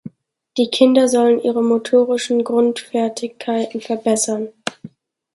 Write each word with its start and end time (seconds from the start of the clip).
Die 0.57 0.71
Kinder 0.71 1.07
sollen 1.07 1.39
ihre 1.43 1.61
motorischen 1.63 2.43
Grundfertigkeiten 2.43 3.81
verbessern. 3.81 4.49